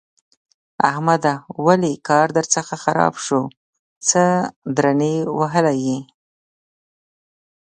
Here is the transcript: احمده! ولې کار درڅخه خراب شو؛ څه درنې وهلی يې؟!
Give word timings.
احمده! 0.89 1.33
ولې 1.65 1.91
کار 2.07 2.27
درڅخه 2.37 2.75
خراب 2.83 3.13
شو؛ 3.25 3.41
څه 4.09 4.23
درنې 4.77 5.15
وهلی 5.39 5.77
يې؟! 5.87 5.99